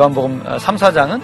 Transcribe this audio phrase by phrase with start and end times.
[0.00, 1.20] 아, 요한복음 3, 4장은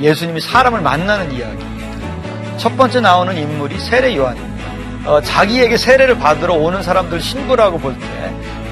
[0.00, 2.56] 예수님이 사람을 만나는 이야기입니다.
[2.56, 4.64] 첫 번째 나오는 인물이 세례 요한입니다.
[5.10, 8.14] 어, 자기에게 세례를 받으러 오는 사람들 신부라고 볼 때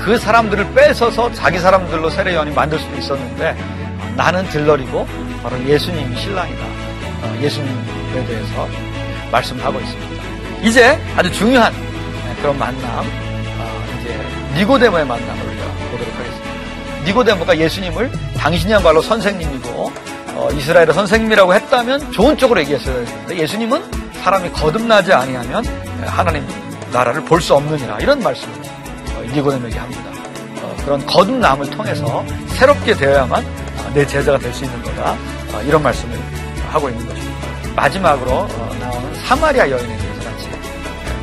[0.03, 3.57] 그 사람들을 뺏어서 자기 사람들로 세례 요한이 만들 수도 있었는데
[4.17, 5.07] 나는 들러리고
[5.45, 6.65] 바로 예수님이 신랑이다.
[6.65, 8.69] 어, 예수님에 대해서
[9.31, 10.23] 말씀하고 있습니다.
[10.63, 11.73] 이제 아주 중요한
[12.41, 15.52] 그런 만남, 어, 이제 니고데모의 만남을
[17.05, 19.93] 니고데모가 예수님을 당신이 한말로 선생님이고
[20.35, 23.83] 어, 이스라엘의 선생님이라고 했다면 좋은 쪽으로 얘기했어야 했는데 예수님은
[24.23, 25.65] 사람이 거듭나지 아니하면
[26.07, 26.47] 하나님
[26.93, 28.55] 나라를 볼 수 없느니라 이런 말씀을
[29.17, 30.03] 어, 니고데모에게 합니다.
[30.63, 33.45] 어, 그런 거듭남을 통해서 새롭게 되어야만
[33.95, 35.13] 내 제자가 될 수 있는 거다
[35.53, 36.19] 어, 이런 말씀을
[36.71, 37.33] 하고 있는 것입니다.
[37.77, 40.49] 마지막으로 어, 나오는 사마리아 여인에 대해서 같이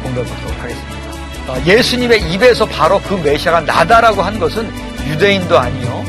[0.04, 1.00] 공부해 보도록 하겠습니다.
[1.48, 4.72] 어, 예수님의 입에서 바로 그 메시아가 나다라고 한 것은
[5.08, 6.04] 유대인도 아니요,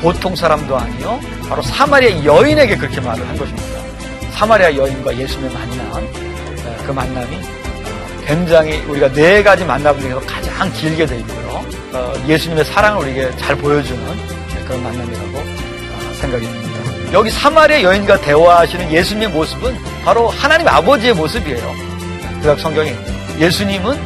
[0.00, 3.80] 보통 사람도 아니요, 바로 사마리아 여인에게 그렇게 말을 한 것입니다.
[4.32, 6.08] 사마리아 여인과 예수님의 만남,
[6.86, 7.40] 그 만남이
[8.26, 11.64] 굉장히 우리가 네 가지 만남 중에서 가장 길게 되어 있고요.
[12.26, 14.02] 예수님의 사랑을 우리에게 잘 보여주는
[14.66, 15.44] 그런 만남이라고
[16.20, 17.12] 생각이 듭니다.
[17.12, 21.74] 여기 사마리아 여인과 대화하시는 예수님의 모습은 바로 하나님 아버지의 모습이에요.
[22.40, 22.94] 그닥 성경에
[23.38, 23.98] 예수님은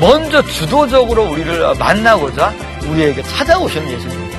[0.00, 2.54] 먼저 주도적으로 우리를 만나고자
[2.86, 4.38] 우리에게 찾아오시는 예수님입니다.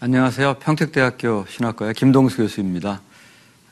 [0.00, 0.54] 안녕하세요.
[0.60, 3.02] 평택대학교 신학과의 김동수 교수입니다.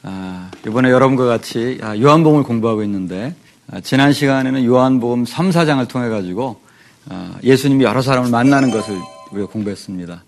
[0.02, 3.45] 아, 이번에 여러분과 같이 아, 요한복음을 공부하고 있는데 아,
[3.82, 6.60] 지난 시간에는 요한복음 3, 4장을 통해 가지고
[7.42, 8.96] 예수님이 여러 사람을 만나는 것을
[9.32, 10.22] 우리가 공부했습니다.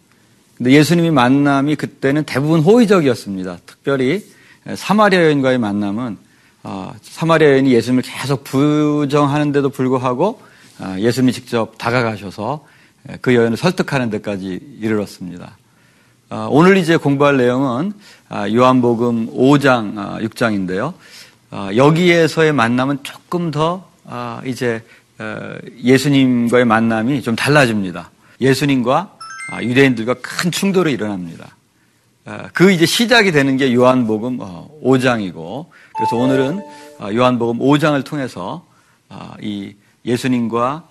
[0.56, 3.58] 근데 예수님이 만남이 그때는 대부분 호의적이었습니다.
[3.64, 4.24] 특별히
[4.74, 6.18] 사마리아 여인과의 만남은
[7.02, 10.40] 사마리아 여인이 예수님을 계속 부정하는데도 불구하고
[10.98, 12.66] 예수님이 직접 다가가셔서
[13.20, 15.56] 그 여인을 설득하는 데까지 이르렀습니다.
[16.50, 17.92] 오늘 이제 공부할 내용은
[18.28, 20.92] 아, 요한복음 5장, 6장인데요.
[21.50, 23.88] 아, 아, 여기에서의 만남은 조금 더
[24.44, 24.82] 이제
[25.18, 28.10] 어, 예수님과의 만남이 좀 달라집니다.
[28.40, 29.16] 예수님과
[29.62, 31.56] 유대인들과 큰 충돌이 일어납니다.
[32.52, 34.38] 그 이제 시작이 되는 게 요한복음
[34.84, 36.60] 5장이고, 어, 그래서 오늘은
[37.14, 38.66] 요한복음 5장을 통해서
[39.40, 40.84] 이 예수님과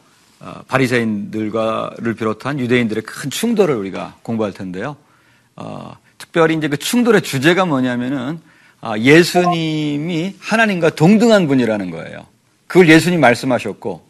[0.67, 4.97] 바리새인들과를 비롯한 유대인들의 큰 충돌을 우리가 공부할 텐데요.
[6.17, 8.56] 특별히 이제 그 충돌의 주제가 뭐냐면은 아,
[8.99, 12.25] 예수님이 하나님과 동등한 분이라는 거예요.
[12.67, 14.05] 그걸 예수님 말씀하셨고,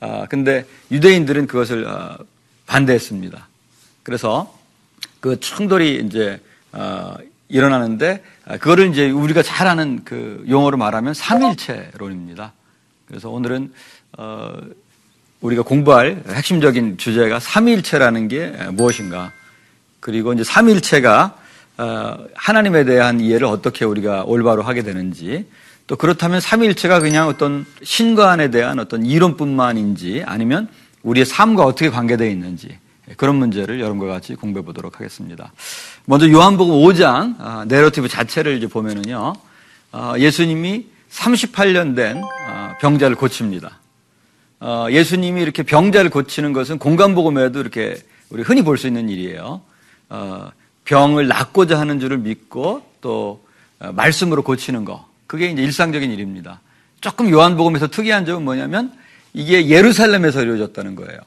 [0.00, 2.18] 아, 근데 유대인들은 그것을 아,
[2.66, 3.48] 반대했습니다.
[4.02, 4.56] 그래서
[5.20, 6.40] 그 충돌이 이제
[7.48, 12.52] 일어나는데 그거를 이제 우리가 잘 아는 그 용어로 말하면 삼일체론입니다.
[13.06, 13.72] 그래서 오늘은
[14.18, 14.54] 어,
[15.40, 19.32] 우리가 공부할 핵심적인 주제가 삼일체라는 게 무엇인가.
[20.00, 21.45] 그리고 이제 삼일체가 어,
[22.34, 25.46] 하나님에 대한 이해를 어떻게 우리가 올바로 하게 되는지
[25.86, 30.68] 또 그렇다면 삼위일체가 그냥 어떤 신관에 대한 어떤 이론뿐만인지 아니면
[31.02, 32.78] 우리의 삶과 어떻게 관계되어 있는지
[33.16, 35.52] 그런 문제를 여러분과 같이 공부해 보도록 하겠습니다.
[36.06, 39.34] 먼저 요한복음 5장 아, 내러티브 자체를 이제 보면은요
[39.92, 43.80] 어, 예수님이 38년 된 어, 병자를 고칩니다.
[44.90, 47.96] 예수님이 이렇게 병자를 고치는 것은 공간복음에도 이렇게
[48.30, 49.60] 우리 흔히 볼 수 있는 일이에요.
[50.86, 53.44] 병을 낫고자 하는 줄을 믿고 또
[53.78, 55.06] 어, 말씀으로 고치는 거.
[55.26, 56.60] 그게 이제 일상적인 일입니다.
[57.00, 58.92] 조금 요한복음에서 특이한 점은 뭐냐면
[59.34, 61.20] 이게 예루살렘에서 이루어졌다는 거예요.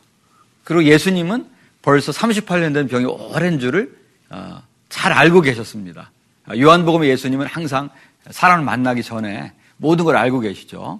[0.64, 1.46] 그리고 예수님은
[1.82, 3.96] 벌써 38년 된 병이 오랜 줄을
[4.30, 6.12] 어, 잘 알고 계셨습니다.
[6.46, 7.90] 아, 요한복음의 예수님은 항상
[8.32, 11.00] 사람을 만나기 전에 모든 걸 알고 계시죠.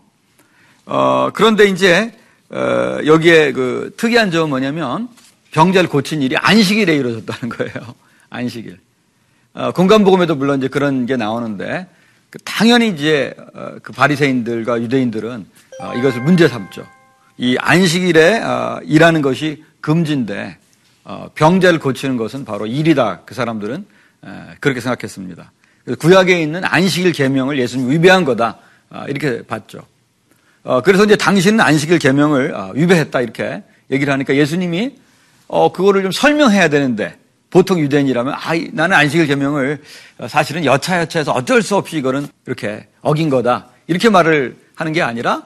[0.86, 2.14] 어, 그런데 이제
[2.50, 5.08] 어, 여기에 그 특이한 점은 뭐냐면
[5.52, 7.96] 병자를 고친 일이 안식일에 이루어졌다는 거예요.
[8.30, 8.80] 안식일.
[9.54, 11.88] 어, 공간복음에도 물론 이제 그런 게 나오는데
[12.30, 15.46] 그 당연히 이제 어, 그 바리새인들과 유대인들은
[15.82, 16.86] 어, 이것을 문제 삼죠.
[17.38, 20.58] 이 안식일에 어, 일하는 것이 금지인데
[21.06, 23.22] 어, 병자를 고치는 것은 바로 일이다.
[23.26, 23.86] 그 사람들은
[24.26, 24.30] 에,
[24.60, 25.52] 그렇게 생각했습니다.
[25.98, 28.60] 구약에 있는 안식일 계명을 예수님 위배한 거다.
[28.92, 29.80] 어, 이렇게 봤죠.
[30.84, 34.98] 그래서 이제 당신은 안식일 계명을 위배했다 이렇게 얘기를 하니까 예수님이
[35.48, 37.18] 그거를 좀 설명해야 되는데
[37.50, 39.82] 보통 유대인이라면 아, 나는 안식일 계명을
[40.28, 43.68] 사실은 여차여차해서 어쩔 수 없이 이거는 이렇게 어긴 거다.
[43.88, 45.44] 이렇게 말을 하는 게 아니라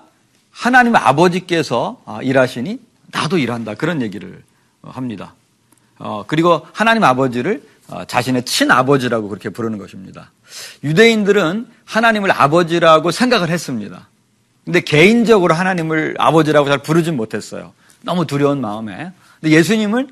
[0.52, 2.80] 하나님 아버지께서 아, 일하시니
[3.12, 3.76] 나도 일한다.
[3.76, 4.44] 그런 얘기를
[4.82, 5.34] 합니다.
[5.98, 10.32] 어, 그리고 하나님 아버지를 어, 자신의 친아버지라고 그렇게 부르는 것입니다.
[10.84, 14.08] 유대인들은 하나님을 아버지라고 생각을 했습니다.
[14.66, 17.74] 근데 개인적으로 하나님을 아버지라고 잘 부르진 못했어요.
[18.02, 19.12] 너무 두려운 마음에.
[19.40, 20.10] 근데 예수님은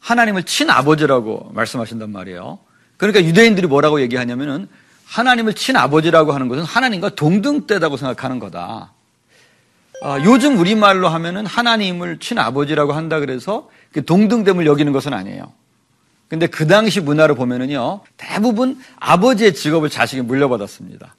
[0.00, 2.58] 하나님을 친아버지라고 말씀하신단 말이에요.
[2.96, 4.68] 그러니까 유대인들이 뭐라고 얘기하냐면은
[5.06, 8.92] 하나님을 친아버지라고 하는 것은 하나님과 동등되다고 생각하는 거다.
[10.02, 15.52] 아, 요즘 우리말로 하면은 하나님을 친아버지라고 한다 그래서 그 동등됨을 여기는 것은 아니에요.
[16.28, 21.14] 근데 그 당시 문화를 보면은요, 대부분 아버지의 직업을 자식이 물려받았습니다.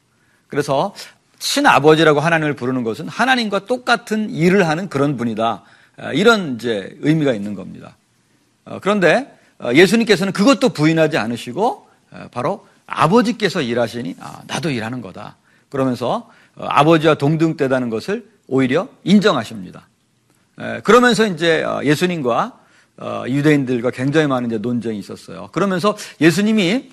[0.47, 0.93] 그래서
[1.39, 5.63] 친아버지라고 하나님을 부르는 것은 하나님과 똑같은 일을 하는 그런 분이다.
[5.97, 7.95] 아, 이런 이제 의미가 있는 겁니다.
[8.67, 15.35] 어, 그런데 어, 예수님께서는 그것도 부인하지 않으시고 어, 바로 아버지께서 일하시니 아, 나도 일하는 거다.
[15.69, 19.87] 그러면서 아버지와 동등되다는 것을 오히려 인정하십니다.
[20.83, 22.57] 그러면서 이제 예수님과
[23.27, 25.49] 유대인들과 굉장히 많은 이제 논쟁이 있었어요.
[25.51, 26.89] 그러면서 예수님이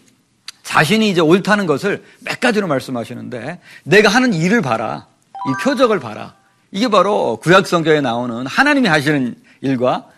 [0.65, 5.07] 자신이 이제 옳다는 것을 몇 가지로 말씀하시는데 내가 하는 일을 봐라.
[5.49, 6.35] 이 표적을 봐라.
[6.73, 10.09] 이게 바로 구약 성경에 나오는 하나님이 하시는 일과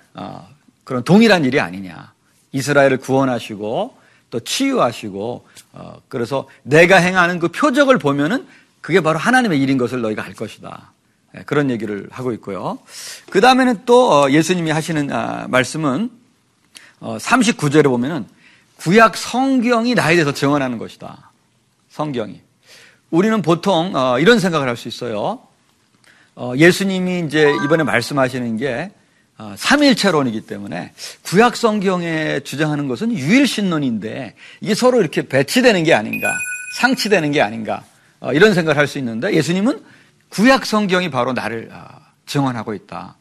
[0.86, 2.12] 그런 동일한 일이 아니냐.
[2.52, 3.98] 이스라엘을 구원하시고
[4.30, 8.46] 또 치유하시고 어, 그래서 내가 행하는 그 표적을 보면은
[8.80, 10.92] 그게 바로 하나님의 일인 것을 너희가 알 것이다.
[11.34, 12.78] 네, 그런 얘기를 하고 있고요.
[13.30, 16.08] 그 다음에는 또 어, 예수님이 하시는 아, 말씀은
[17.00, 18.24] 어, 39절에 보면은
[18.76, 21.32] 구약 성경이 나에 대해서 증언하는 것이다.
[21.90, 22.40] 성경이.
[23.10, 25.40] 우리는 보통 어, 이런 생각을 할 수 있어요.
[26.36, 29.05] 어, 예수님이 이제 이번에 말씀하시는 게 어,
[29.56, 30.92] 삼일체론이기 때문에
[31.22, 36.32] 구약 성경에 주장하는 것은 유일신론인데 이게 서로 이렇게 배치되는 게 아닌가,
[36.78, 37.84] 상치되는 게 아닌가
[38.20, 39.80] 어, 이런 생각을 할 수 있는데 예수님은
[40.30, 41.84] 구약 성경이 바로 나를 어,
[42.26, 43.16] 증언하고 있다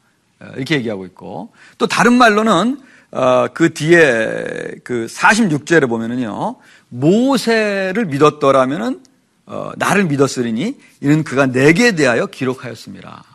[0.56, 2.82] 이렇게 얘기하고 있고 또 다른 말로는
[3.54, 6.58] 그 뒤에 그 46절에 보면은요
[6.90, 9.02] 모세를 믿었더라면은
[9.78, 13.35] 나를 믿었으리니 이는 그가 내게 대하여 기록하였습니다.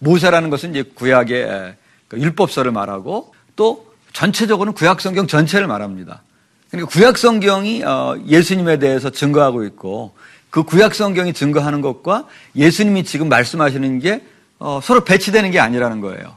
[0.00, 1.76] 모세라는 것은 이제 구약의
[2.08, 6.22] 그 율법서를 말하고 또 전체적으로는 구약 성경 전체를 말합니다.
[6.70, 10.12] 그러니까 구약 성경이 어, 예수님에 대해서 증거하고 있고
[10.50, 12.26] 그 구약 성경이 증거하는 것과
[12.56, 14.22] 예수님이 지금 말씀하시는 게
[14.58, 16.36] 어, 서로 배치되는 게 아니라는 거예요.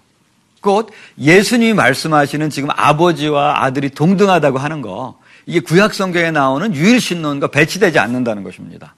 [0.62, 0.89] 곧
[1.19, 8.44] 예수님이 말씀하시는 지금 아버지와 아들이 동등하다고 하는 거 이게 구약 성경에 나오는 유일신론과 배치되지 않는다는
[8.44, 8.95] 것입니다.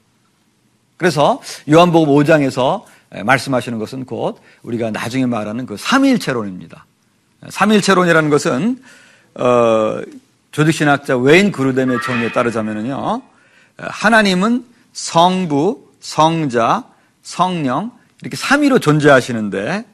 [0.97, 2.83] 그래서 요한복음 5장에서
[3.23, 6.85] 말씀하시는 것은 곧 우리가 나중에 말하는 그 삼일체론입니다.
[7.49, 8.83] 삼일체론이라는 것은
[9.35, 10.01] 어,
[10.51, 13.21] 조직신학자 웨인 그루뎀의 정의에 따르자면요
[13.77, 16.85] 하나님은 성부, 성자,
[17.23, 17.91] 성령
[18.21, 19.85] 이렇게 삼위로 존재하시는데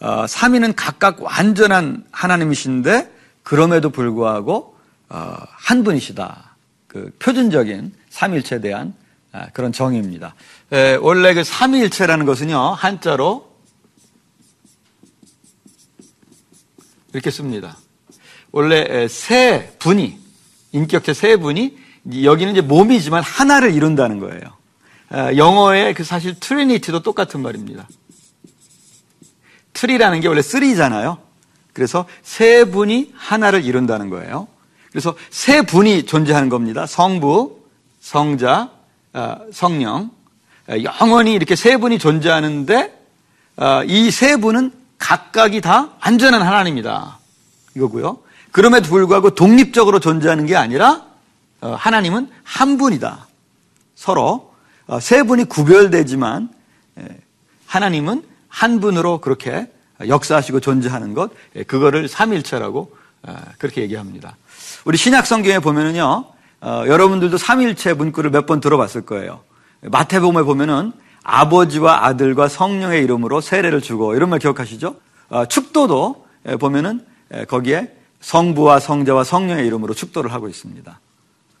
[0.00, 4.76] 어, 삼위는 각각 완전한 하나님이신데 그럼에도 불구하고
[5.08, 6.56] 어, 한 분이시다.
[6.86, 9.07] 그 표준적인 삼위일체에 대한 아,
[9.52, 10.34] 그런 정의입니다.
[10.72, 13.48] 에, 원래 그 삼위일체라는 것은요 한자로
[17.12, 17.76] 이렇게 씁니다.
[18.52, 20.18] 원래 세 분이
[20.72, 21.76] 인격체 세 분이
[22.22, 24.40] 여기는 이제 몸이지만 하나를 이룬다는 거예요.
[25.36, 27.88] 영어의 그 사실 Trinity도 똑같은 말입니다.
[29.72, 31.18] tri라는 게 원래 three잖아요.
[31.72, 34.48] 그래서 세 분이 하나를 이룬다는 거예요.
[34.90, 36.86] 그래서 세 분이 존재하는 겁니다.
[36.86, 37.62] 성부,
[38.00, 38.77] 성자, 어,
[39.52, 40.10] 성령
[40.68, 42.98] 어, 영원히 이렇게 세 분이 존재하는데
[43.56, 47.18] 어, 이세 분은 각각이 다 안전한 하나님이다
[47.76, 48.18] 이거고요.
[48.50, 51.02] 그럼에도 불구하고 독립적으로 존재하는 게 아니라
[51.60, 53.28] 하나님은 한 분이다.
[53.94, 54.54] 서로
[55.00, 56.48] 세 분이 구별되지만
[57.66, 59.70] 하나님은 한 분으로 그렇게
[60.06, 61.30] 역사하시고 존재하는 것
[61.66, 62.96] 그거를 삼일체라고
[63.58, 64.36] 그렇게 얘기합니다.
[64.84, 66.24] 우리 신약 성경에 보면은요.
[66.60, 69.40] 어, 여러분들도 삼일체 문구를 몇 번 들어봤을 거예요.
[69.82, 74.96] 마태복음에 보면은 아버지와 아들과 성령의 이름으로 세례를 주고 이런 말 기억하시죠?
[75.28, 76.26] 어, 축도도
[76.58, 77.04] 보면은
[77.48, 81.00] 거기에 성부와 성자와 성령의 이름으로 축도를 하고 있습니다.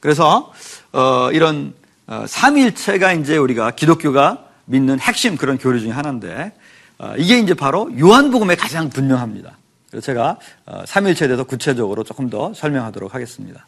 [0.00, 0.52] 그래서
[0.92, 1.74] 어, 이런
[2.06, 6.52] 어, 삼일체가 이제 우리가 기독교가 믿는 핵심 그런 교리 중에 하나인데
[6.98, 9.56] 어, 이게 이제 바로 요한복음에 가장 분명합니다.
[9.90, 13.66] 그래서 제가 어, 삼일체에 대해서 구체적으로 조금 더 설명하도록 하겠습니다.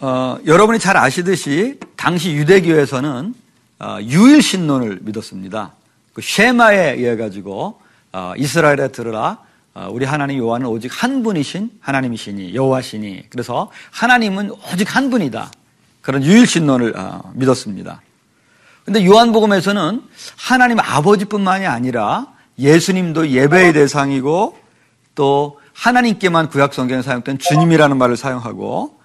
[0.00, 3.34] 어, 여러분이 잘 아시듯이 당시 유대교에서는
[3.80, 5.72] 어, 유일신론을 믿었습니다.
[6.12, 7.80] 그 쉐마에 의해 가지고
[8.12, 9.38] 어, 이스라엘에 들으라
[9.74, 15.50] 어, 우리 하나님 여호와는 오직 한 분이신 하나님이시니 여호와시니 그래서 하나님은 오직 한 분이다.
[16.00, 18.00] 그런 유일신론을 어, 믿었습니다.
[18.84, 20.02] 근데 요한복음에서는
[20.36, 24.56] 하나님 아버지뿐만이 아니라 예수님도 예배의 대상이고
[25.16, 28.97] 또 하나님께만 구약 성경에 사용된 주님이라는 말을 사용하고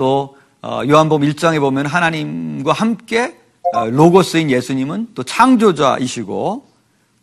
[0.00, 3.36] 또 어, 요한복음 1장에 보면 하나님과 함께
[3.74, 6.66] 어, 로고스인 예수님은 또 창조자이시고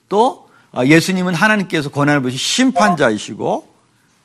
[0.10, 3.68] 또 어, 예수님은 하나님께서 권한을 보신 심판자이시고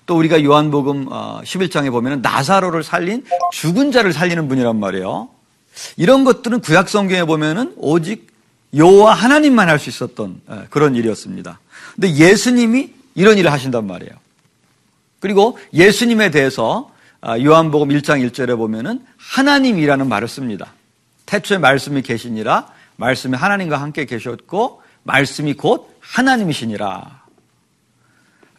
[0.04, 5.30] 또 우리가 요한복음 11장에 보면 나사로를 살린 죽은 자를 살리는 분이란 말이에요.
[5.96, 8.26] 이런 것들은 구약 성경에 보면은 오직
[8.74, 11.58] 여호와 하나님만 할 수 있었던 그런 일이었습니다.
[11.94, 14.12] 근데 예수님이 이런 일을 하신단 말이에요.
[15.20, 16.91] 그리고 예수님에 대해서 아,
[17.24, 20.72] 요한복음 1장 1절에 보면은 하나님이라는 말을 씁니다.
[21.26, 27.22] 태초에 말씀이 계시니라 말씀이 하나님과 함께 계셨고 말씀이 곧 하나님이시니라.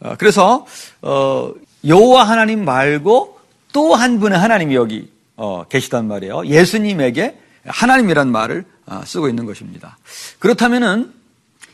[0.00, 0.66] 어, 그래서
[1.02, 1.52] 어,
[1.86, 3.38] 여호와 하나님 말고
[3.72, 6.46] 또 한 분의 하나님이 여기 어, 계시단 말이에요.
[6.46, 8.64] 예수님에게 하나님이란 말을
[9.04, 9.96] 쓰고 있는 것입니다.
[10.38, 11.12] 그렇다면은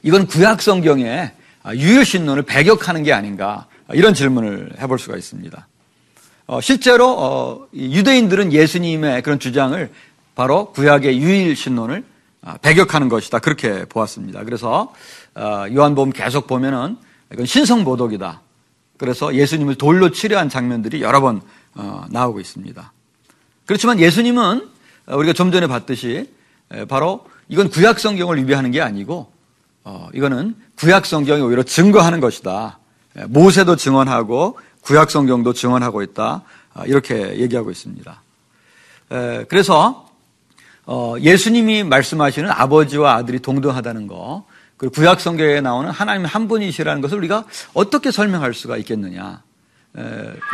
[0.02, 1.32] 이건 구약 성경에
[1.66, 5.66] 유효신론을 배격하는 게 아닌가 이런 질문을 해볼 수가 있습니다.
[6.50, 9.88] 어, 실제로 어, 유대인들은 예수님의 그런 주장을
[10.34, 12.02] 바로 구약의 유일 신론을
[12.42, 14.42] 아, 배격하는 것이다 그렇게 보았습니다.
[14.42, 14.92] 그래서
[15.36, 16.96] 어, 요한복음 계속 보면은
[17.32, 18.40] 이건 신성 모독이다.
[18.98, 21.40] 그래서 예수님을 돌로 치료한 장면들이 여러 번
[22.10, 22.92] 나오고 있습니다.
[23.64, 24.68] 그렇지만 예수님은
[25.06, 26.28] 우리가 좀 전에 봤듯이
[26.88, 29.32] 바로 이건 구약 성경을 위배하는 게 아니고
[30.12, 32.78] 이거는 구약 성경이 오히려 증거하는 것이다.
[33.28, 36.42] 모세도 증언하고 구약 성경도 증언하고 있다.
[36.74, 38.22] 아, 이렇게 얘기하고 있습니다.
[39.48, 40.08] 그래서
[40.86, 44.44] 어, 예수님이 말씀하시는 아버지와 아들이 동등하다는 거,
[44.76, 47.44] 그리고 구약 성경에 나오는 하나님 한 분이시라는 것을 우리가
[47.74, 49.42] 어떻게 설명할 수가 있겠느냐?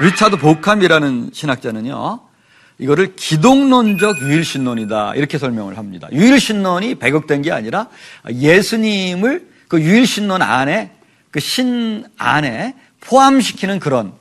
[0.01, 2.21] 리차드 보캄이라는 신학자는요,
[2.79, 6.09] 이거를 기독론적 유일신론이다 이렇게 설명을 합니다.
[6.13, 7.89] 유일신론이 배격된 게 아니라
[8.31, 10.93] 예수님을 그 유일신론 안에
[11.31, 12.75] 그 신 안에
[13.07, 14.13] 포함시키는 그런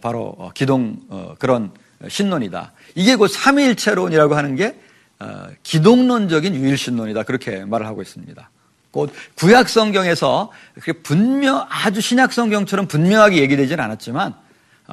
[0.00, 1.72] 바로 어, 기동 어, 그런
[2.06, 2.72] 신론이다.
[2.94, 4.78] 이게 그 삼위일체론이라고 하는 게
[5.18, 7.24] 어, 기독론적인 유일신론이다.
[7.24, 8.50] 그렇게 말을 하고 있습니다.
[8.90, 14.34] 곧 구약 성경에서 그렇게 분명 아주 신약 성경처럼 분명하게 얘기되지는 않았지만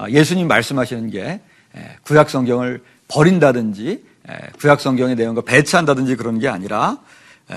[0.09, 1.41] 예수님 말씀하시는 게
[2.03, 4.03] 구약 성경을 버린다든지
[4.59, 6.99] 구약 성경의 내용과 배치한다든지 그런 게 아니라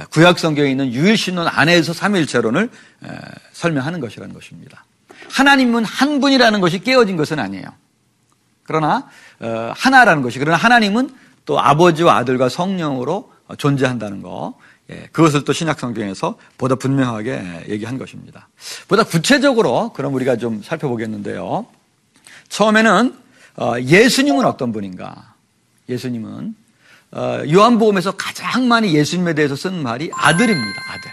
[0.08, 2.70] 구약 성경에 있는 유일신론 안에서 삼위일체론을
[3.52, 4.86] 설명하는 것이라는 것입니다.
[5.28, 7.64] 하나님은 한 분이라는 것이 깨어진 것은 아니에요.
[8.64, 9.08] 그러나
[9.40, 11.10] 어, 하나라는 것이 그러나 하나님은
[11.44, 14.54] 또 아버지와 아들과 성령으로 존재한다는 거
[14.90, 18.48] 예, 그것을 또 신약 성경에서 보다 분명하게 얘기한 것입니다.
[18.88, 21.66] 보다 구체적으로 그럼 우리가 좀 살펴보겠는데요.
[22.48, 23.14] 처음에는
[23.56, 25.34] 어, 예수님은 어떤 분인가?
[25.88, 26.54] 예수님은
[27.12, 30.82] 어, 요한복음에서 가장 많이 예수님에 대해서 쓴 말이 아들입니다.
[30.88, 31.10] 아들.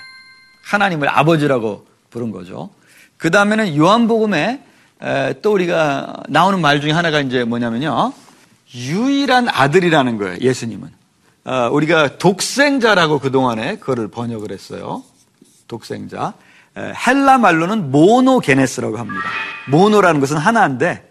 [0.64, 2.70] 하나님을 아버지라고 부른 거죠.
[3.18, 4.64] 그 다음에는 요한복음에
[5.42, 8.14] 또 우리가 나오는 말 중에 하나가 이제 뭐냐면요.
[8.74, 10.38] 유일한 아들이라는 거예요.
[10.42, 10.90] 예수님은.
[11.46, 15.04] 어, 우리가 독생자라고 그동안에 그거를 번역을 했어요.
[15.68, 16.34] 독생자.
[16.76, 19.24] 헬라 말로는 모노게네스라고 합니다.
[19.70, 21.04] 모노라는 것은 하나인데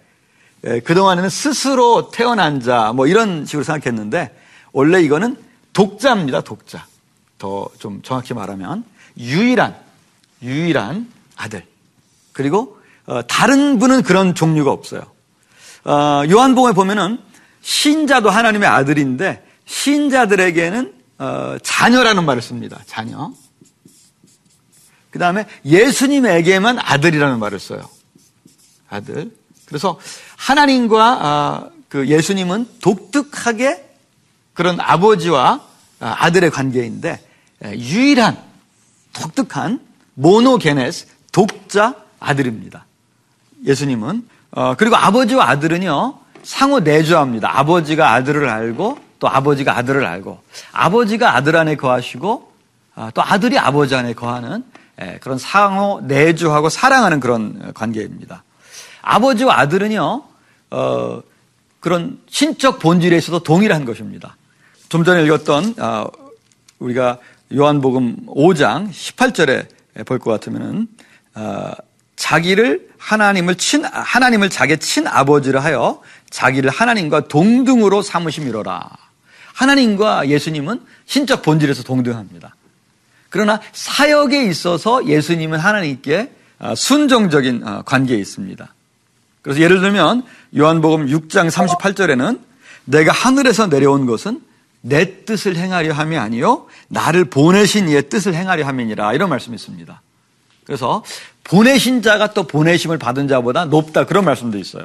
[0.85, 4.37] 그동안에는 스스로 태어난 자 뭐 이런 식으로 생각했는데
[4.73, 5.37] 원래 이거는
[5.73, 6.43] 독자입니다.
[6.43, 6.87] 독자.
[7.39, 8.85] 더 좀 정확히 말하면
[9.19, 9.75] 유일한
[10.43, 11.65] 유일한 아들.
[12.37, 15.01] 그리고 어, 다른 분은 그런 종류가 없어요.
[15.85, 17.19] 어, 요한복음에 보면은
[17.63, 22.79] 신자도 하나님의 아들인데 신자들에게는 어, 자녀라는 말을 씁니다.
[22.85, 23.33] 자녀.
[25.11, 27.89] 그 다음에 예수님에게만 아들이라는 말을 써요.
[28.91, 29.35] 아들.
[29.65, 29.99] 그래서
[30.37, 33.83] 하나님과 아, 그 예수님은 독특하게
[34.53, 35.63] 그런 아버지와
[36.01, 37.27] 아, 아들의 관계인데
[37.65, 38.37] 유일한
[39.15, 39.81] 독특한
[40.13, 42.87] 모노게네스 독자 아들입니다.
[43.65, 47.59] 예수님은 어, 그리고 아버지와 아들은요 상호 내조합니다.
[47.59, 50.41] 아버지가 아들을 알고 또 아버지가 아들을 알고
[50.73, 52.53] 아버지가 아들 안에 거하시고
[52.95, 54.65] 아, 또 아들이 아버지 안에 거하는
[55.03, 58.45] 예, 그런 상호 내조하고 사랑하는 그런 관계입니다.
[59.03, 60.23] 아버지와 아들은요
[60.71, 61.23] 어,
[61.81, 64.37] 그런 신적 본질에 있어서 동일한 것입니다.
[64.89, 66.07] 좀 전에 읽었던 아,
[66.79, 67.19] 우리가
[67.55, 69.67] 요한복음 5장 18절에
[70.07, 70.89] 볼 것 같으면은
[71.35, 71.73] 어,
[72.17, 78.91] 자기를 하나님을 친 하나님을 자기 친 아버지를 하여 자기를 하나님과 동등으로 삼으심이로라.
[79.53, 82.57] 하나님과 예수님은 신적 본질에서 동등합니다.
[83.31, 88.75] 그러나 사역에 있어서 예수님은 하나님께 어, 순종적인 어, 관계에 있습니다.
[89.43, 90.25] 그래서 예를 들면
[90.57, 92.41] 요한복음 6장 38절에는
[92.85, 94.41] 내가 하늘에서 내려온 것은
[94.81, 100.01] 내 뜻을 행하려 함이 아니요 나를 보내신 이의 뜻을 행하려 함이니라 이런 말씀이 있습니다.
[100.65, 101.05] 그래서
[101.47, 104.05] 보내신 자가 또 보내심을 받은 자보다 높다.
[104.05, 104.85] 그런 말씀도 있어요.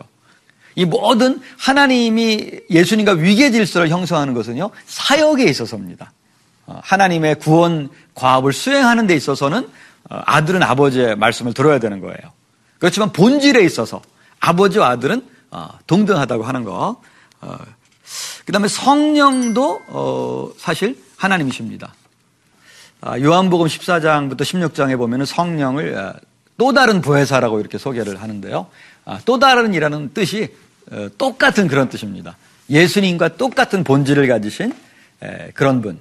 [0.75, 6.13] 이 모든 하나님이 예수님과 위계 질서를 형성하는 것은요, 사역에 있어서입니다.
[6.67, 9.67] 어, 하나님의 구원 과업을 수행하는 데 있어서는
[10.09, 12.15] 어, 아들은 아버지의 말씀을 들어야 되는 거예요.
[12.79, 14.01] 그렇지만 본질에 있어서
[14.39, 17.01] 아버지와 아들은 어, 동등하다고 하는 거.
[18.45, 21.93] 그 다음에 성령도 사실 하나님이십니다.
[23.01, 26.13] 아, 요한복음 14장부터 16장에 보면 성령을
[26.61, 28.67] 또 다른 부회사라고 이렇게 소개를 하는데요.
[29.05, 30.53] 아, 또 다른이라는 뜻이
[31.17, 32.37] 똑같은 그런 뜻입니다.
[32.69, 34.71] 예수님과 똑같은 본질을 가지신
[35.55, 35.97] 그런 분.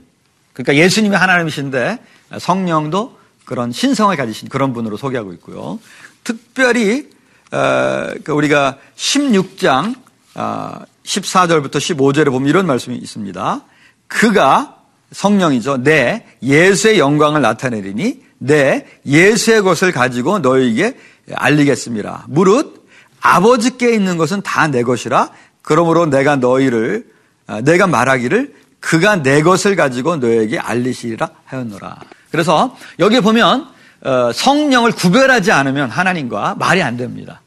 [0.53, 1.99] 그러니까 예수님이 하나님이신데
[2.39, 5.81] 성령도 그런 신성을 가지신 그런 분으로 소개하고 있고요.
[6.25, 7.09] 특별히
[7.53, 9.95] 어, 그 우리가 16장
[10.35, 13.63] 14절부터 어, 15절에 보면 이런 말씀이 있습니다.
[14.09, 14.80] 그가
[15.13, 15.83] 성령이죠.
[15.83, 20.97] 내 예수의 영광을 나타내리니 내 예수의 것을 가지고 너에게
[21.35, 22.27] 알리겠습니다.
[22.29, 22.89] 무릇
[23.21, 25.31] 아버지께 있는 것은 다 내 것이라
[25.63, 27.07] 그러므로 내가 너희를
[27.47, 31.99] 어, 내가 말하기를 그가 내 것을 가지고 너에게 알리시리라 하였노라.
[32.31, 33.69] 그래서 여기 보면
[34.03, 37.43] 어, 성령을 구별하지 않으면 하나님과 말이 안 됩니다.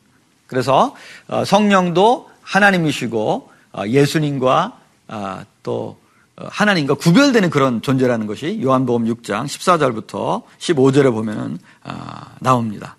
[0.46, 0.96] 그래서
[1.27, 4.74] 어, 성령도 하나님이시고 어, 예수님과
[5.63, 5.98] 또
[6.50, 11.59] 하나님과 구별되는 그런 존재라는 것이 요한복음 6장 14절부터 15절에 보면
[12.39, 12.97] 나옵니다.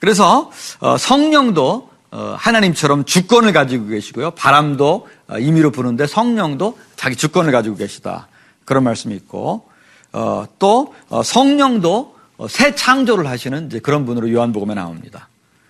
[0.00, 0.50] 그래서
[0.98, 4.32] 성령도 하나님처럼 주권을 가지고 계시고요.
[4.32, 8.28] 바람도 임의로 부는데 성령도 자기 주권을 가지고 계시다.
[8.64, 9.66] 그런 말씀이 있고
[10.12, 15.28] 어, 또 어, 성령도 어, 새 창조를 하시는 그런 분으로 요한복음에 나옵니다.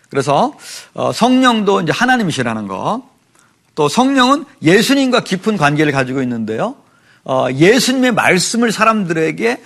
[0.09, 0.55] 그래서
[1.13, 3.09] 성령도 이제 하나님이시라는 거.
[3.77, 6.75] 또 성령은 예수님과 깊은 관계를 가지고 있는데요.
[7.55, 9.63] 예수님의 말씀을 사람들에게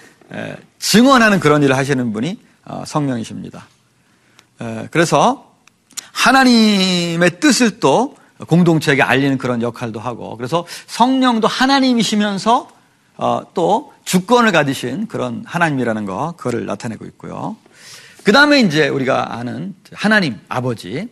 [0.78, 2.38] 증언하는 그런 일을 하시는 분이
[2.84, 3.66] 성령이십니다.
[4.90, 5.54] 그래서
[6.12, 12.68] 하나님의 뜻을 또 공동체에게 알리는 그런 역할도 하고 그래서 성령도 하나님이시면서
[13.22, 17.54] 어, 또 주권을 가지신 그런 하나님이라는 거, 그거를 나타내고 있고요.
[18.24, 21.06] 그 다음에 이제 우리가 아는 하나님 아버지.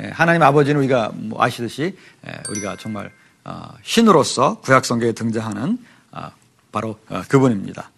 [0.00, 3.10] 예, 하나님 아버지는 우리가 뭐 아시듯이 예, 우리가 정말
[3.44, 5.78] 어, 신으로서 구약 성경에 등장하는
[6.12, 6.30] 어,
[6.70, 7.90] 바로 그분입니다.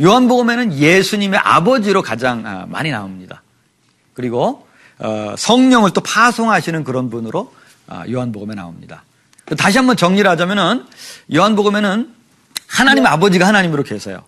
[0.00, 3.42] 요한복음에는 예수님의 아버지로 가장 많이 나옵니다.
[4.12, 4.66] 그리고
[5.38, 7.54] 성령을 또 파송하시는 그런 분으로
[8.10, 9.04] 요한복음에 나옵니다.
[9.56, 10.84] 다시 한번 정리를 하자면은
[11.34, 12.14] 요한복음에는
[12.66, 14.22] 하나님 아버지가 하나님으로 계세요.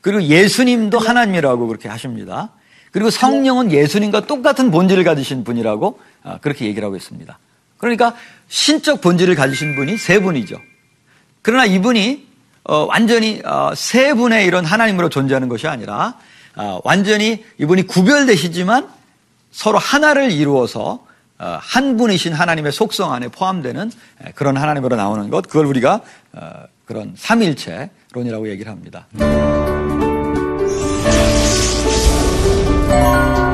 [0.00, 2.50] 그리고 예수님도 하나님이라고 그렇게 하십니다.
[2.92, 7.38] 그리고 성령은 예수님과 똑같은 본질을 가지신 분이라고 아, 그렇게 얘기를 하고 있습니다.
[7.78, 8.14] 그러니까
[8.48, 10.60] 신적 본질을 가지신 분이 세 분이죠.
[11.40, 12.28] 그러나 이분이
[12.64, 16.14] 어, 완전히 어, 세 분의 이런 하나님으로 존재하는 것이 아니라
[16.54, 18.88] 어, 완전히 이분이 구별되시지만
[19.50, 21.04] 서로 하나를 이루어서
[21.38, 23.90] 한 분이신 하나님의 속성 안에 포함되는
[24.36, 26.00] 그런 하나님으로 나오는 것, 그걸 우리가
[26.84, 29.08] 그런 삼일체론이라고 얘기를 합니다.
[32.94, 33.51] 啊。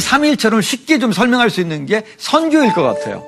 [0.00, 3.24] 삼일체론을 쉽게 좀 설명할 수 있는 게 선교일 것 같아요.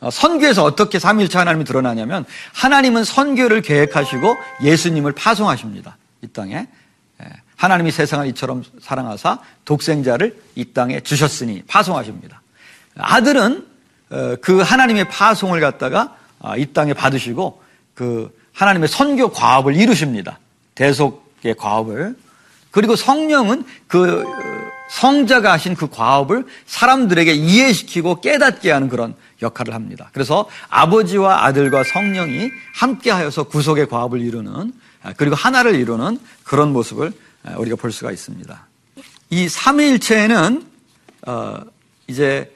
[0.00, 5.98] 어, 선교에서 어떻게 삼일체 하나님이 드러나냐면 하나님은 선교를 계획하시고 예수님을 파송하십니다.
[6.22, 6.66] 이 땅에.
[7.22, 12.40] 예, 하나님이 세상을 이처럼 사랑하사 독생자를 이 땅에 주셨으니 파송하십니다.
[12.96, 13.66] 아들은
[14.10, 17.62] 어, 그 하나님의 파송을 갖다가 아, 이 땅에 받으시고
[17.94, 20.38] 그 하나님의 선교 과업을 이루십니다.
[20.74, 22.16] 대속의 과업을.
[22.70, 24.24] 그리고 성령은 그
[24.90, 30.10] 성자가 하신 그 과업을 사람들에게 이해시키고 깨닫게 하는 그런 역할을 합니다.
[30.12, 34.72] 그래서 아버지와 아들과 성령이 함께하여서 구속의 과업을 이루는
[35.16, 37.12] 그리고 하나를 이루는 그런 모습을
[37.56, 38.66] 우리가 볼 수가 있습니다.
[39.30, 40.66] 이 삼위일체는
[41.26, 41.60] 어
[42.08, 42.52] 이제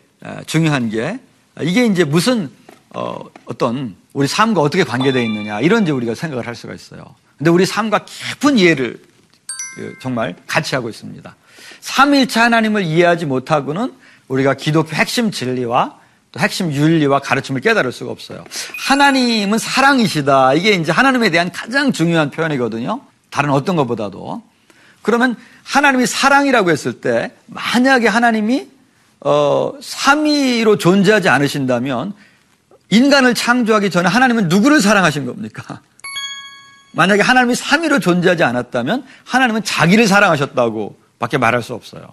[0.47, 1.21] 중요한 게
[1.61, 2.51] 이게 이제 무슨
[2.91, 7.15] 어 어떤 우리 삶과 어떻게 관계되어 있느냐 이런 이제 우리가 생각을 할 수가 있어요.
[7.39, 9.01] 근데 우리 삶과 깊은 이해를
[9.77, 11.37] 그 정말 같이 하고 있습니다.
[11.81, 13.93] 삼일체 하나님을 이해하지 못하고는
[14.29, 15.99] 우리가 기독교 핵심 진리와
[16.33, 18.45] 또 핵심 윤리와 가르침을 깨달을 수가 없어요.
[18.89, 20.55] 하나님은 사랑이시다.
[20.55, 23.03] 이게 이제 하나님에 대한 가장 중요한 표현이거든요.
[23.31, 24.43] 다른 어떤 것보다도.
[25.03, 28.69] 그러면 하나님이 사랑이라고 했을 때 만약에 하나님이
[29.21, 32.15] 어, 삼위로 존재하지 않으신다면
[32.91, 35.81] 인간을 창조하기 전에 하나님은 누구를 사랑하신 겁니까?
[36.93, 42.07] 만약에 하나님이 삼위로 존재하지 않았다면 하나님은 자기를 사랑하셨다고 밖에 말할 수 없어요.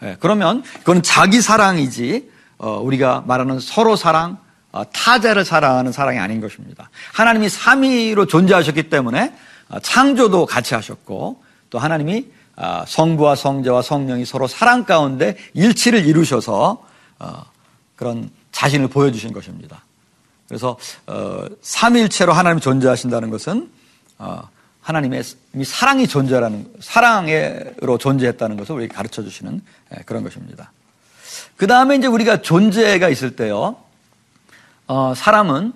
[0.00, 4.38] 네, 그러면 그건 자기 사랑이지 어, 우리가 말하는 서로 사랑,
[4.72, 6.90] 어, 타자를 사랑하는 사랑이 아닌 것입니다.
[7.12, 9.34] 하나님이 삼위로 존재하셨기 때문에
[9.68, 16.84] 어, 창조도 같이 하셨고 또 하나님이 아, 성부와 성자와 성령이 서로 사랑 가운데 일치를 이루셔서
[17.18, 17.44] 어,
[17.96, 19.84] 그런 자신을 보여주신 것입니다.
[20.48, 23.70] 그래서 어, 삼일체로 하나님 존재하신다는 것은
[24.18, 24.48] 어,
[24.84, 25.22] 하나님의
[25.64, 29.60] 사랑이 존재하는 사랑으로 존재했다는 것을 우리 가르쳐 주시는
[29.96, 30.70] 예, 그런 것입니다.
[31.56, 33.76] 그 다음에 이제 우리가 존재가 있을 때요,
[35.16, 35.72] 사람은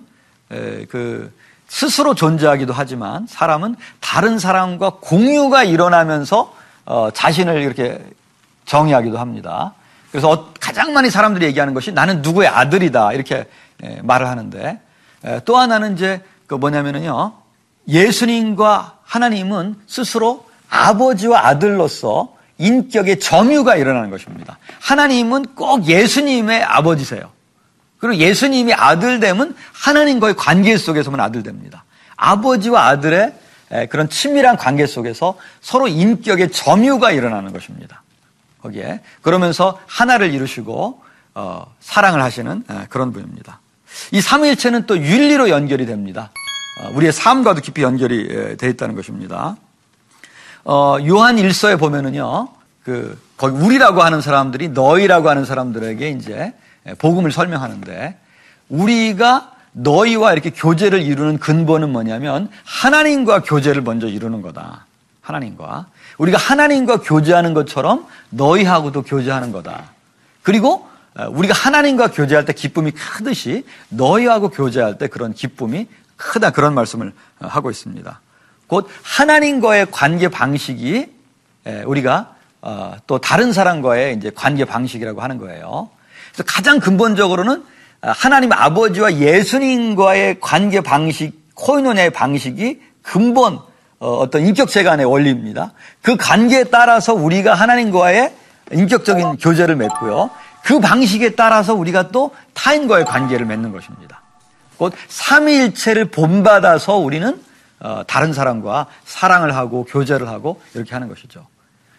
[0.89, 1.33] 그
[1.67, 6.53] 스스로 존재하기도 하지만 사람은 다른 사람과 공유가 일어나면서
[6.85, 8.03] 어, 자신을 이렇게
[8.65, 9.73] 정의하기도 합니다.
[10.11, 13.47] 그래서 어, 가장 많이 사람들이 얘기하는 것이 나는 누구의 아들이다 이렇게
[13.83, 14.81] 에, 말을 하는데
[15.23, 17.33] 에, 또 하나는 이제 그 뭐냐면은요
[17.87, 24.59] 예수님과 하나님은 스스로 아버지와 아들로서 인격의 점유가 일어나는 것입니다.
[24.79, 27.31] 하나님은 꼭 예수님의 아버지세요.
[27.97, 31.83] 그리고 예수님이 아들 되면 하나님과의 관계 속에서만 아들 됩니다.
[32.15, 33.33] 아버지와 아들의
[33.89, 38.03] 그런 친밀한 관계 속에서 서로 인격의 점유가 일어나는 것입니다.
[38.61, 41.01] 거기에 그러면서 하나를 이루시고
[41.35, 43.59] 어, 사랑을 하시는 그런 분입니다.
[44.11, 46.31] 이 삼위일체는 또 윤리로 연결이 됩니다.
[46.79, 49.57] 어, 우리의 삶과도 깊이 연결이 되어 있다는 것입니다.
[50.63, 52.47] 어, 요한 일서에 보면은요,
[52.83, 56.53] 그 거기 우리라고 하는 사람들이 너희라고 하는 사람들에게 이제
[56.99, 58.17] 복음을 설명하는데
[58.69, 64.85] 우리가 너희와 이렇게 교제를 이루는 근본은 뭐냐면 하나님과 교제를 먼저 이루는 거다.
[65.21, 65.87] 하나님과.
[66.17, 69.91] 우리가 하나님과 교제하는 것처럼 너희하고도 교제하는 거다.
[70.43, 70.87] 그리고
[71.17, 75.87] 어, 우리가 하나님과 교제할 때 기쁨이 크듯이 너희하고 교제할 때 그런 기쁨이
[76.19, 78.19] 크다 그런 말씀을 어, 하고 있습니다.
[78.67, 81.07] 곧 하나님과의 관계 방식이
[81.85, 85.89] 우리가 어, 또 다른 사람과의 이제 관계 방식이라고 하는 거예요.
[86.31, 87.63] 그래서 가장 근본적으로는
[88.01, 93.59] 아, 하나님 아버지와 예수님과의 관계 방식, 코이노냐의 방식이 근본
[93.99, 95.73] 어, 어떤 인격체 간의 원리입니다.
[96.01, 98.33] 그 관계에 따라서 우리가 하나님과의
[98.71, 100.29] 인격적인 교제를 맺고요.
[100.63, 104.21] 그 방식에 따라서 우리가 또 타인과의 관계를 맺는 것입니다.
[104.79, 107.39] 곧 삼위일체를 본받아서 우리는
[107.81, 111.45] 어, 다른 사람과 사랑을 하고 교제를 하고 이렇게 하는 것이죠.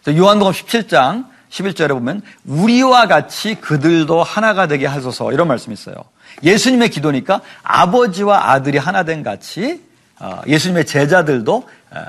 [0.09, 5.95] 요한복음 17장 11절에 보면 우리와 같이 그들도 하나가 되게 하소서 이런 말씀이 있어요.
[6.43, 9.83] 예수님의 기도니까 아버지와 아들이 하나 된 같이
[10.19, 12.05] 어, 예수님의 제자들도 어,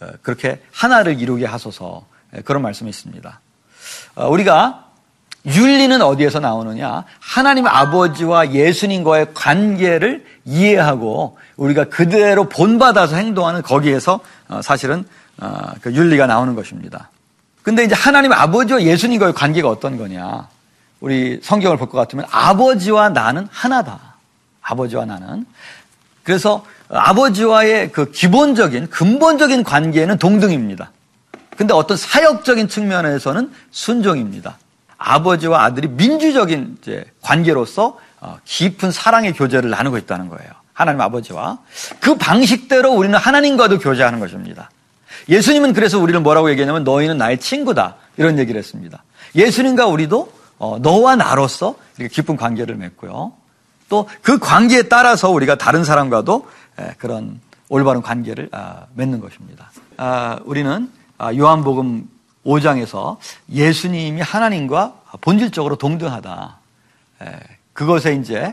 [0.00, 2.04] 어, 그렇게 하나를 이루게 하소서
[2.44, 3.40] 그런 말씀이 있습니다.
[4.16, 4.87] 우리가
[5.46, 7.04] 윤리는 어디에서 나오느냐?
[7.20, 14.20] 하나님 아버지와 예수님과의 관계를 이해하고 우리가 그대로 본받아서 행동하는 거기에서
[14.62, 15.04] 사실은
[15.80, 17.10] 그 윤리가 나오는 것입니다.
[17.62, 20.48] 근데 이제 하나님 아버지와 예수님과의 관계가 어떤 거냐?
[21.00, 24.16] 우리 성경을 볼 것 같으면 아버지와 나는 하나다.
[24.62, 25.46] 아버지와 나는.
[26.24, 30.90] 그래서 아버지와의 그 기본적인, 근본적인 관계는 동등입니다.
[31.56, 34.58] 근데 어떤 사역적인 측면에서는 순종입니다.
[34.98, 40.50] 아버지와 아들이 민주적인 이제 관계로서 어, 깊은 사랑의 교제를 나누고 있다는 거예요.
[40.72, 41.58] 하나님 아버지와.
[42.00, 44.70] 그 방식대로 우리는 하나님과도 교제하는 것입니다.
[45.28, 47.96] 예수님은 그래서 우리를 뭐라고 얘기하냐면 너희는 나의 친구다.
[48.16, 49.02] 이런 얘기를 했습니다.
[49.34, 53.32] 예수님과 우리도 어, 너와 나로서 이렇게 깊은 관계를 맺고요.
[53.88, 56.46] 또 그 관계에 따라서 우리가 다른 사람과도
[56.98, 59.70] 그런 올바른 관계를 아, 맺는 것입니다.
[59.96, 62.08] 아, 우리는 아, 요한복음
[62.48, 63.18] 5장에서
[63.50, 66.56] 예수님이 하나님과 본질적으로 동등하다.
[67.72, 68.52] 그것에 이제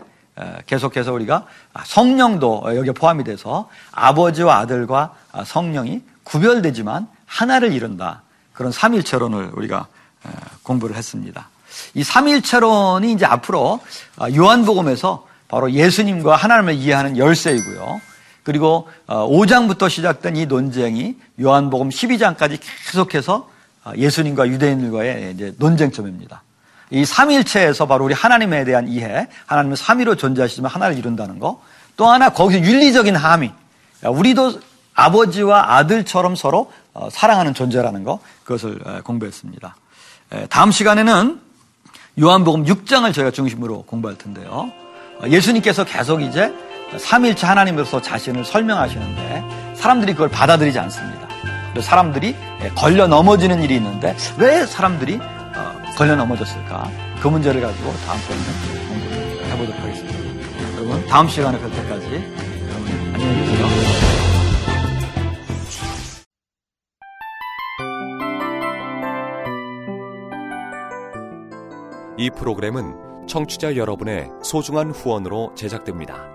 [0.65, 1.45] 계속해서 우리가
[1.85, 8.21] 성령도 여기에 포함이 돼서 아버지와 아들과 성령이 구별되지만 하나를 이룬다.
[8.53, 9.87] 그런 삼일체론을 우리가
[10.63, 11.49] 공부를 했습니다.
[11.93, 13.79] 이 삼일체론이 이제 앞으로
[14.17, 18.01] 아, 요한복음에서 바로 예수님과 하나님을 이해하는 열쇠이고요.
[18.43, 23.54] 그리고 5장부터 어, 시작된 이 논쟁이 요한복음 12장까지 계속해서 아,
[23.95, 26.43] 예수님과 유대인들과의 이제 논쟁점입니다.
[26.91, 31.61] 이 삼일체에서 바로 우리 하나님에 대한 이해, 하나님은 삼위로 존재하시지만 하나를 이룬다는 거.
[31.97, 33.53] 또 하나 거기서 윤리적인 함의.
[34.03, 34.59] 우리도
[34.93, 39.75] 아버지와 아들처럼 서로 어, 사랑하는 존재라는 거 그것을 공부했습니다.
[40.49, 41.39] 다음 시간에는
[42.21, 44.71] 요한복음 6장을 저희가 중심으로 공부할 텐데요.
[45.27, 46.53] 예수님께서 계속 이제
[46.97, 51.24] 삼일체 하나님으로서 자신을 설명하시는데 사람들이 그걸 받아들이지 않습니다.
[51.81, 52.35] 사람들이
[52.75, 56.89] 걸려 넘어지는 일이 있는데 왜 사람들이 어, 걸려 넘어졌을까?
[57.21, 58.45] 그 문제를 가지고 다음번에는
[58.89, 60.15] 공부를 해보도록 하겠습니다.
[60.77, 63.65] 여러분 다음 시간에 뵐 때까지 여러분 안녕히 계세요.
[72.17, 76.34] 이 프로그램은 청취자 여러분의 소중한 후원으로 제작됩니다.